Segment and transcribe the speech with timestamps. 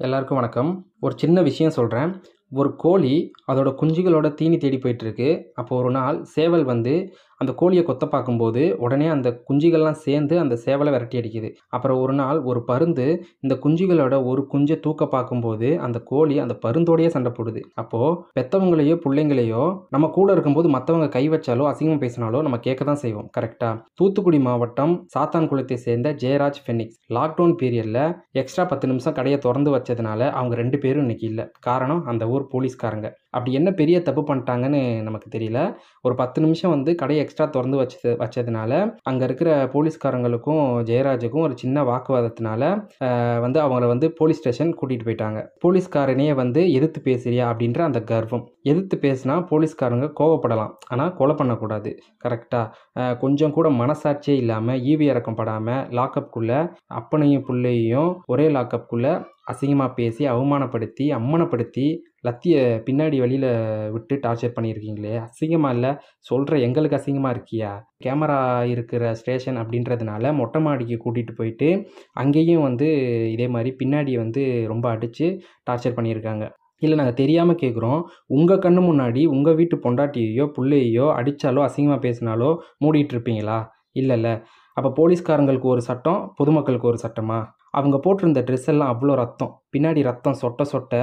[0.00, 0.86] எல்லாருக்கும் வணக்கம்.
[1.00, 6.64] ஒரு சின்ன விஷயம் சொல்கிறேன் ஒரு கோழி அதோட குஞ்சுகளோட தீனி தேடி போயிட்டுருக்கு அப்போ ஒரு நாள் சேவல்
[6.64, 11.48] வந்து அந்த கோழியை கொத்த பார்க்கும்போது உடனே அந்த குஞ்சுகள்லாம் சேர்ந்து அந்த சேவலை விரட்டி அடிக்குது.
[11.76, 13.06] அப்புறம் ஒரு நாள் ஒரு பருந்து
[13.44, 17.60] இந்த குஞ்சுகளோட ஒரு குஞ்சை தூக்க பார்க்கும்போது அந்த கோழி அந்த பருந்தோடையே சண்டை போடுது.
[17.82, 19.62] அப்போது பெற்றவங்களையோ பிள்ளைங்களையோ
[19.96, 23.30] நம்ம கூட இருக்கும்போது மற்றவங்க கை வச்சாலோ அசிங்கம் பேசினாலோ நம்ம கேட்க தான் செய்வோம்.
[23.38, 28.02] கரெக்டாக தூத்துக்குடி மாவட்டம் சாத்தான்குளத்தை சேர்ந்த ஜெயராஜ் ஃபெனிக்ஸ் லாக்டவுன் பீரியடில்
[28.42, 31.46] எக்ஸ்ட்ரா பத்து நிமிஷம் கடையை திறந்து வச்சதுனால அவங்க ரெண்டு பேரும் இன்னைக்கு இல்லை.
[31.70, 33.08] காரணம் அந்த ஊர் போலீஸ்காரங்க.
[33.34, 35.58] அப்படி என்ன பெரிய தப்பு பண்ணிட்டாங்கன்னு நமக்கு தெரியல.
[36.06, 38.72] ஒரு பத்து நிமிஷம் வந்து கடையை எக்ஸ்ட்ரா திறந்து வச்சது வச்சதுனால
[39.10, 42.62] அங்கே இருக்கிற போலீஸ்காரங்களுக்கும் ஜெயராஜுக்கும் ஒரு சின்ன வாக்குவாதத்தினால
[43.44, 45.40] வந்து அவங்கள வந்து போலீஸ் ஸ்டேஷன் கூட்டிகிட்டு போயிட்டாங்க.
[45.64, 47.44] போலீஸ்காரனையே வந்து எதிர்த்து பேசுறியா?
[47.52, 48.44] அப்படின்ற அந்த கர்வம்.
[48.70, 50.72] எதிர்த்து பேசினா போலீஸ்காரங்க கோவப்படலாம்.
[50.92, 51.92] ஆனால் கொலை பண்ணக்கூடாது.
[52.24, 56.60] கரெக்டாக கொஞ்சம் கூட மனசாட்சியே இல்லாமல் ஈவி இறக்கம் படாமல் லாக்கப்புக்குள்ளே
[57.00, 59.12] அப்பனையும் பிள்ளையும் ஒரே லாக்கப்புக்குள்ளே
[59.50, 61.86] அசிங்கமாக பேசி அவமானப்படுத்தி அம்மனப்படுத்தி
[62.26, 62.54] லத்திய
[62.86, 63.46] பின்னாடி வழியில்
[63.94, 65.12] விட்டு டார்ச்சர் பண்ணியிருக்கீங்களே?
[65.26, 65.90] அசிங்கமாக இல்லை?
[66.28, 67.70] சொல்கிற எங்களுக்கு அசிங்கமாக இருக்கியா?
[68.04, 68.38] கேமரா
[68.72, 71.68] இருக்கிற ஸ்டேஷன் அப்படின்றதுனால மொட்டை மாடிக்கு கூட்டிகிட்டு போயிட்டு
[72.22, 72.88] அங்கேயும் வந்து
[73.34, 74.42] இதே மாதிரி பின்னாடி வந்து
[74.72, 75.28] ரொம்ப அடித்து
[75.68, 76.46] டார்ச்சர் பண்ணியிருக்காங்க.
[76.82, 78.00] இல்லை நாங்கள் தெரியாமல் கேட்குறோம்
[78.36, 82.50] உங்கள் கண்ணு முன்னாடி உங்கள் வீட்டு பொண்டாட்டியையோ பிள்ளையையோ அடித்தாலோ அசிங்கமாக பேசினாலோ
[82.84, 83.58] மூடிட்டு இருப்பீங்களா?
[84.00, 84.28] இல்லைல்ல
[84.76, 87.38] அப்போ போலீஸ்காரங்களுக்கு ஒரு சட்டம் பொதுமக்களுக்கு ஒரு சட்டமா?
[87.70, 89.62] அவங்க போட்டிருந்த ட்ரெஸ் எல்லாம் அவ்வளோ ரத்தம்.
[89.72, 90.94] பின்னாடி ரத்தம் சொட்ட சொட்ட.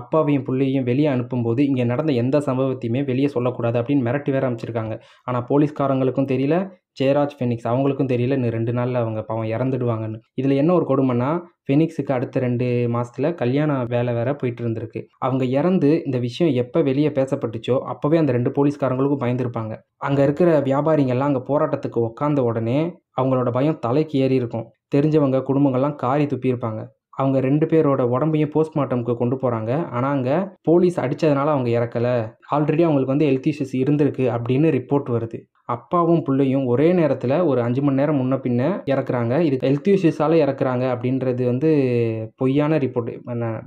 [0.00, 4.94] அப்பாவையும் பிள்ளையும் வெளியே அனுப்பும்போது இங்கே நடந்த எந்த சம்பவத்தையுமே வெளியே சொல்லக்கூடாது அப்படின்னு மிரட்டி வேற அமைச்சிருக்காங்க.
[5.28, 6.56] ஆனால் போலீஸ்காரங்களுக்கும் தெரியல
[7.00, 10.18] ஜெயராஜ் ஃபெனிக்ஸ் அவங்களுக்கும் தெரியல இன்னும் ரெண்டு நாளில் அவங்க பாவம் இறந்துடுவாங்கன்னு.
[10.40, 11.30] இதில் என்ன ஒரு கொடுமைன்னா
[11.66, 15.00] ஃபெனிக்ஸுக்கு அடுத்த ரெண்டு மாதத்தில் கல்யாண வேலை வேற போயிட்டு இருந்திருக்கு.
[15.26, 19.74] அவங்க இறந்து இந்த விஷயம் எப்போ வெளியே பேசப்பட்டுச்சோ அப்போவே அந்த ரெண்டு போலீஸ்காரங்களுக்கும் பயந்துருப்பாங்க.
[20.08, 22.78] அங்கே இருக்கிற வியாபாரிங்கள்லாம் அங்கே போராட்டத்துக்கு உட்காந்த உடனே
[23.20, 26.80] அவங்களோட பயம் தலைக்கு ஏறி இருக்கும் தெரிஞ்சவங்க குடும்பங்கள்லாம் காரி துப்பியிருப்பாங்க.
[27.16, 32.14] அவங்க ரெண்டு பேரோட உடம்பையும் போஸ்ட்மார்ட்டம்க்கு கொண்டு போகிறாங்க ஆனால் அங்கே போலீஸ் அடித்ததுனால அவங்க இறக்கலை.
[32.54, 35.40] ஆல்ரெடி அவங்களுக்கு வந்து ஹெல்த் இஷ்யூஸ் இருந்திருக்கு அப்படின்னு ரிப்போர்ட் வருது.
[35.74, 38.62] அப்பாவும் பிள்ளையும் ஒரே நேரத்தில் ஒரு அஞ்சு மணி நேரம் முன்ன பின்ன
[38.92, 39.34] இறக்குறாங்க.
[39.46, 41.70] இது ஹெல்த் இஷ்யூஸால் இறக்குறாங்க அப்படின்றது வந்து
[42.40, 43.10] பொய்யான ரிப்போர்ட்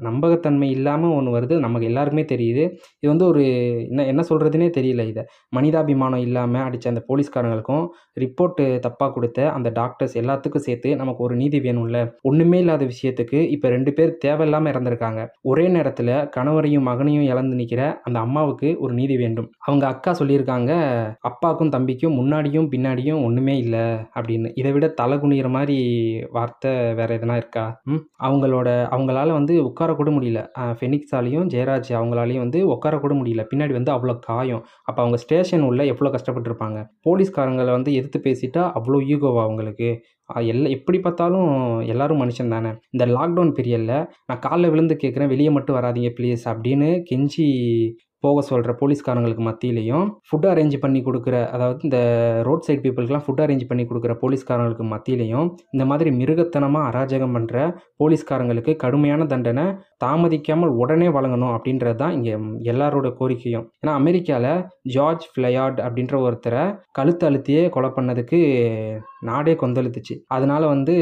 [0.07, 1.55] நம்பகத்தன்மை இல்லாமல் ஒன்று வருது.
[1.65, 2.63] நமக்கு எல்லாருக்குமே தெரியுது.
[3.01, 3.43] இது வந்து ஒரு
[3.89, 5.23] என்ன என்ன சொல்கிறதுனே தெரியல இதை.
[5.57, 7.85] மனிதாபிமானம் இல்லாமல் அடித்த அந்த போலீஸ்காரங்களுக்கும்
[8.23, 11.97] ரிப்போர்ட்டு தப்பாக கொடுத்த அந்த டாக்டர்ஸ் எல்லாத்துக்கும் சேர்த்து நமக்கு ஒரு நீதி வேணும்ல.
[12.29, 15.21] ஒன்றுமே இல்லாத விஷயத்துக்கு இப்போ ரெண்டு பேர் தேவையில்லாமல் இறந்துருக்காங்க.
[15.51, 19.47] ஒரே நேரத்தில் கணவரையும் மகனையும் இழந்து நிற்கிற அந்த அம்மாவுக்கு ஒரு நீதி வேண்டும்.
[19.67, 20.71] அவங்க அக்கா சொல்லியிருக்காங்க
[21.29, 23.83] அப்பாவுக்கும் தம்பி தம்பிக்கும் முன்னாடியும் பின்னாடியும் ஒன்றுமே இல்லை
[24.15, 24.49] அப்படின்னு.
[24.55, 25.77] இதை விட தலை குனிகிற மாதிரி
[26.31, 27.81] வார்த்தை வேறு எதனா இருக்கா?
[27.83, 28.01] ம்?
[28.23, 30.41] அவங்களோட அவங்களால வந்து உட்கார கூட முடியல.
[30.79, 33.45] ஃபெனிக்ஸாலையும் ஜெயராஜ் அவங்களாலையும் வந்து உட்கார கூட முடியல.
[33.53, 34.63] பின்னாடி வந்து அவ்வளோ காயம்.
[34.83, 36.79] அப்போ அவங்க ஸ்டேஷன் உள்ள எவ்வளோ கஷ்டப்பட்டிருப்பாங்க?
[37.09, 39.89] போலீஸ்காரங்களை வந்து எதிர்த்து பேசிட்டா அவ்வளோ ஈகோவா அவங்களுக்கு?
[40.45, 41.47] எல்லா எப்படி பார்த்தாலும்
[41.85, 42.71] எல்லாரும் மனுஷன் தானே.
[42.89, 43.95] இந்த லாக்டவுன் பீரியடில்
[44.25, 47.47] நான் காலைல விழுந்து கேட்குறேன் வெளியே மட்டும் வராதிங்க ப்ளீஸ் அப்படின்னு கெஞ்சி
[48.23, 51.99] போக சொல்கிற போலீஸ்காரங்களுக்கு மத்தியிலையும் ஃபுட் அரேஞ்ச் பண்ணி கொடுக்குற அதாவது இந்த
[52.41, 57.59] ரோட் சைட் பீப்புளுக்குலாம் ஃபுட் அரேஞ்ச் பண்ணி கொடுக்குற போலீஸ்காரங்களுக்கு மத்தியிலையும் இந்த மாதிரி மிருகத்தனமாக அராஜகம் பண்ணுற
[57.97, 59.65] போலீஸ்காரங்களுக்கு கடுமையான தண்டனை
[60.03, 62.33] தாமதிக்காமல் உடனே வழங்கணும் அப்படின்றது தான் இங்கே
[62.71, 63.65] எல்லாரோட கோரிக்கையும்.
[63.81, 64.51] ஏன்னா அமெரிக்காவில்
[64.95, 66.63] ஜார்ஜ் ஃப்ளையார்ட் அப்படின்ற ஒருத்தரை
[66.97, 68.39] கழுத்து அழுத்தியே கொலை பண்ணதுக்கு
[69.29, 70.15] நாடே கொந்தளித்துச்சு.
[70.35, 70.93] அதனால வந்து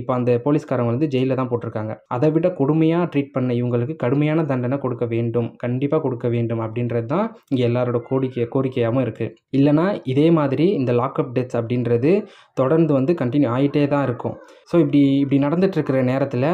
[0.00, 1.92] இப்போ அந்த போலீஸ்காரங்க வந்து ஜெயிலில் தான் போட்டிருக்காங்க.
[2.14, 7.26] அதை விட கொடுமையாக ட்ரீட் பண்ண இவங்களுக்கு கடுமையான தண்டனை கொடுக்க வேண்டும் கண்டிப்பாக கொடுக்க வேண்டும் அப்படின்றது தான்
[7.50, 12.12] இங்கே எல்லாரோட கோரிக்கை கோரிக்கையாகவும் இருக்குது இல்லைனா இதே மாதிரி இந்த லாக்அப் டெத்ஸ் அப்படின்றது
[12.60, 14.36] தொடர்ந்து வந்து கண்டினியூ ஆகிட்டே தான் இருக்கும்.
[14.70, 16.48] ஸோ இப்படி இப்படி நடந்துட்டு இருக்கிற நேரத்தில்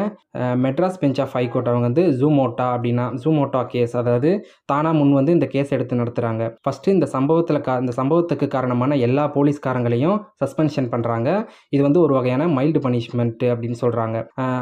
[0.65, 4.31] மெட்ராஸ் பெஞ்ச் ஆஃப் ஹைகோர்ட் அவங்க வந்து ஜூமோட்டா அப்படின்னா ஜூமோட்டா கேஸ் அதாவது
[4.65, 9.25] தானா முன் வந்து இந்த கேஸ் எடுத்து நடத்துகிறாங்க ஃபஸ்ட்டு இந்த சம்பவத்தில் கா இந்த சம்பவத்துக்கு காரணமான எல்லா
[9.35, 11.29] போலீஸ்காரங்களையும் சஸ்பென்ஷன் பண்ணுறாங்க
[11.75, 14.17] இது வந்து ஒரு வகையான மைல்டு பனிஷ்மெண்ட் அப்படின்னு சொல்கிறாங்க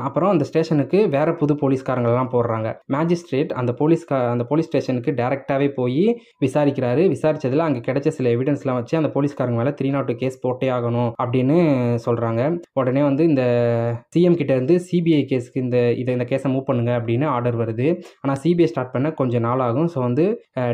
[0.08, 2.68] அப்புறம் அந்த ஸ்டேஷனுக்கு வேறு புது போலீஸ்காரங்களெலாம் போடுறாங்க.
[2.96, 6.04] மேஜிஸ்ட்ரேட் அந்த போலீஸ்கா அந்த போலீஸ் ஸ்டேஷனுக்கு டேரெக்டாகவே போய்
[6.46, 7.04] விசாரிக்கிறாரு.
[7.16, 11.58] விசாரித்ததில் அங்கே கிடைச்ச சில எவிடன்ஸ்லாம் வச்சு அந்த போலீஸ்காரங்க மேலே த்ரீ நாட் கேஸ் போட்டே ஆகணும் அப்படின்னு
[12.06, 12.42] சொல்கிறாங்க
[12.80, 13.44] உடனே வந்து இந்த
[14.16, 17.88] சிஎம் கிட்டேருந்து சிபிஐ கேஸ்க்கு இந்த இதை இந்த கேஸை மூவ் பண்ணுங்க அப்படின்னு அப்படின்னு ஆர்டர் வருது.
[18.24, 19.90] ஆனால் சிபிஐ ஸ்டார்ட் பண்ண கொஞ்சம் நாள் ஆகும்.
[19.94, 20.26] ஸோ வந்து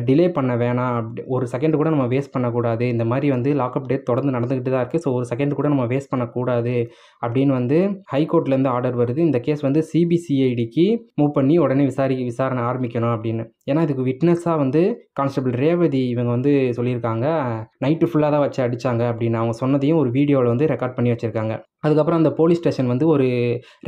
[0.07, 0.95] டிலே பண்ண வேணாம்.
[0.99, 2.85] அப்படி ஒரு செகண்ட் கூட நம்ம வேஸ்ட் பண்ணக்கூடாது.
[2.93, 6.11] இந்த மாதிரி வந்து லாக்அப் டேட் தொடர்ந்து நடந்துக்கிட்டு தான் இருக்குது ஸோ ஒரு செகண்ட் கூட நம்ம வேஸ்ட்
[6.13, 6.75] பண்ணக்கூடாது.
[7.25, 7.79] அப்படின்னு வந்து
[8.13, 9.21] ஹைகோர்ட்லேருந்து ஆர்டர் வருது.
[9.29, 10.87] இந்த கேஸ் வந்து சிபிசிஐடிக்கு
[11.21, 13.45] மூவ் பண்ணி உடனே விசாரி விசாரணை ஆரம்பிக்கணும் அப்படின்னு.
[13.71, 14.83] ஏன்னா இதுக்கு விட்னஸாக வந்து
[15.19, 17.27] கான்ஸ்டபிள் ரேவதி இவங்க வந்து சொல்லியிருக்காங்க.
[17.85, 19.39] நைட்டு ஃபுல்லாக தான் வச்சு அடித்தாங்க அப்படின்னு.
[19.41, 21.55] அவங்க சொன்னதையும் ஒரு வீடியோவில் வந்து ரெக்கார்ட் பண்ணி வச்சுருக்காங்க.
[21.85, 23.27] அதுக்கப்புறம் அந்த போலீஸ் ஸ்டேஷன் வந்து ஒரு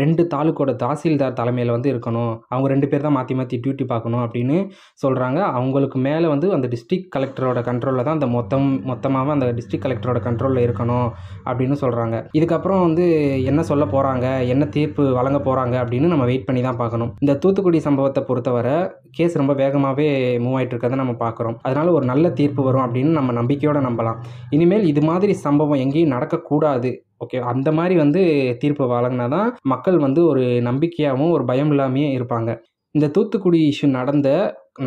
[0.02, 2.34] ரெண்டு தாலுக்கோட தாசில்தார் தலைமையில் வந்து இருக்கணும்.
[2.54, 4.58] அவங்க ரெண்டு பேர் தான் மாற்றி மாற்றி டியூட்டி பார்க்கணும் அப்படின்னு
[5.04, 10.22] சொல்கிறாங்க அவங்களுக்கு மேலே வந்து அந்த டிஸ்ட்ரிக்ட் கலெக்டரோட கண்ட்ரோலில் தான் அந்த மொத்தம் மொத்தமாக அந்த டிஸ்ட்ரிக்ட் கலெக்டரோட
[10.28, 11.08] கண்ட்ரோலில் இருக்கணும்
[11.50, 13.06] அப்படின்னு சொல்கிறாங்க இதுக்கப்புறம் வந்து
[13.52, 17.12] என்ன சொல்ல போகிறாங்க என்ன தீர்ப்பு வழங்க போகிறாங்க அப்படின்னு நம்ம வெயிட் பண்ணி தான் பார்க்கணும்.
[17.24, 18.76] இந்த தூத்துக்குடி சம்பவத்தை பொறுத்தவரை
[19.18, 20.08] கேஸ் ரொம்ப வேகமாகவே
[20.44, 21.58] மூவ் ஆகிட்டு இருக்கிறத நம்ம பார்க்குறோம்.
[21.68, 24.20] அதனால் ஒரு நல்ல தீர்ப்பு வரும் அப்படின்னு நம்ம நம்பிக்கையோடு நம்பலாம்.
[24.58, 26.92] இனிமேல் இது மாதிரி சம்பவம் எங்கேயும் நடக்கக்கூடாது.
[27.24, 28.22] ஓகே அந்த மாதிரி வந்து
[28.62, 32.50] தீர்ப்பு வழங்கினா தான் மக்கள் வந்து ஒரு நம்பிக்கையாகவும் ஒரு பயம் இல்லாமையும் இருப்பாங்க.
[32.96, 34.30] இந்த தூத்துக்குடி இஷ்யூ நடந்த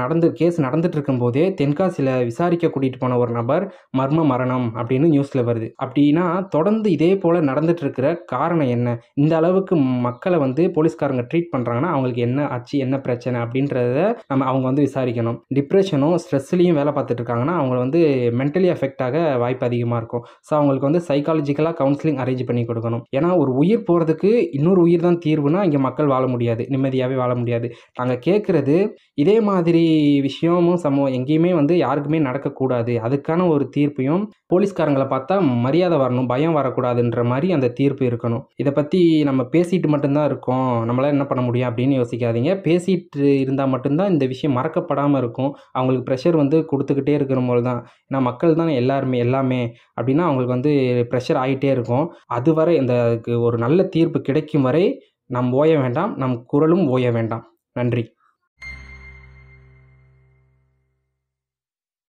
[0.01, 3.65] நடந்து கேஸ் நடந்துட்டு இருக்கும்போதே தென்காசியில் விசாரிக்க கூட்டிகிட்டு போன ஒரு நபர்
[3.99, 5.69] மர்ம மரணம் அப்படின்னு நியூஸில் வருது.
[5.85, 6.25] அப்படின்னா
[6.55, 8.97] தொடர்ந்து இதே போல் நடந்துட்டு இருக்கிற காரணம் என்ன?
[9.23, 14.01] இந்த அளவுக்கு மக்களை வந்து போலீஸ்காரங்க ட்ரீட் பண்ணுறாங்கன்னா அவங்களுக்கு என்ன ஆச்சு என்ன பிரச்சனை அப்படின்றத
[14.31, 15.39] நம்ம அவங்க வந்து விசாரிக்கணும்.
[15.59, 18.03] டிப்ரெஷனும் ஸ்ட்ரெஸ்லையும் வேலை பார்த்துட்டு இருக்காங்கன்னா அவங்க வந்து
[18.41, 20.25] மென்டலி அஃபெக்ட் ஆக வாய்ப்பு அதிகமாக இருக்கும்.
[20.49, 23.05] ஸோ அவங்களுக்கு வந்து சைக்காலஜிக்கலாக கவுன்சிலிங் அரேஞ்ச் பண்ணி கொடுக்கணும்.
[23.19, 26.65] ஏன்னா ஒரு உயிர் போகிறதுக்கு இன்னொரு உயிர் தான் தீர்வுனா இங்கே மக்கள் வாழ முடியாது.
[26.75, 27.69] நிம்மதியாகவே வாழ முடியாது.
[28.01, 28.77] நாங்கள் கேட்குறது
[29.25, 29.76] இதே மாதிரி
[30.27, 32.93] விஷயமும் சமூகம் எங்கேயுமே வந்து யாருக்குமே நடக்கக்கூடாது.
[33.07, 35.37] அதுக்கான ஒரு தீர்ப்பையும் போலீஸ்காரங்களை பார்த்தா
[35.67, 38.45] மரியாதை வரணும் பயம் வரக்கூடாதுன்ற மாதிரி அந்த தீர்ப்பு இருக்கணும்.
[38.57, 39.01] இதை பற்றி
[39.31, 40.71] நம்ம பேசிட்டு மட்டும்தான் இருக்கோம்.
[40.89, 42.53] நம்மளால் என்ன பண்ண முடியும் அப்படின்னு யோசிக்காதீங்க.
[42.69, 45.51] பேசிட்டு இருந்தால் மட்டும்தான் இந்த விஷயம் மறக்கப்படாமல் இருக்கும்.
[45.73, 47.81] அவங்களுக்கு ப்ரெஷர் வந்து கொடுத்துக்கிட்டே இருக்கிற போது தான்.
[48.11, 49.61] ஏன்னா மக்கள் தான் எல்லாருமே எல்லாமே
[49.99, 50.73] அப்படின்னா அவங்களுக்கு வந்து
[51.13, 52.07] ப்ரெஷர் ஆகிட்டே இருக்கும்.
[52.39, 54.85] அதுவரை இந்த அதுக்கு ஒரு நல்ல தீர்ப்பு கிடைக்கும் வரை
[55.31, 57.45] நம் ஓய வேண்டாம் நம் குரலும் ஓய வேண்டாம்.
[57.77, 58.03] நன்றி.